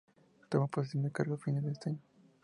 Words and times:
Tomó 0.49 0.67
posesión 0.67 1.03
del 1.03 1.11
cargo 1.11 1.35
a 1.35 1.37
fines 1.37 1.63
de 1.63 1.71
ese 1.73 1.89
año. 1.91 2.01